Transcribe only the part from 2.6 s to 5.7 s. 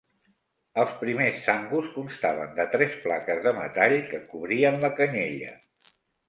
de tres plaques de metall que cobrien la canyella.